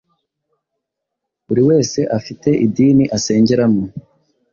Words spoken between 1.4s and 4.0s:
Buri wese afite idini asengeramo,